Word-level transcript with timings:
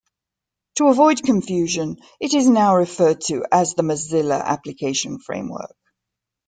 To 0.77 0.87
avoid 0.87 1.21
confusion, 1.21 1.97
it 2.19 2.33
is 2.33 2.49
now 2.49 2.75
referred 2.75 3.21
to 3.25 3.45
as 3.51 3.75
the 3.75 3.83
Mozilla 3.83 4.43
application 4.43 5.19
framework. 5.19 5.75